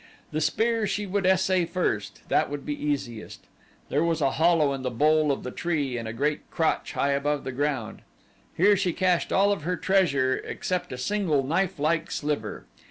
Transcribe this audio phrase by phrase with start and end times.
[0.31, 3.41] The spear she would essay first that would be easiest.
[3.89, 7.11] There was a hollow in the bole of the tree in a great crotch high
[7.11, 8.01] above the ground.
[8.57, 12.65] Here she cached all of her treasure except a single knifelike sliver.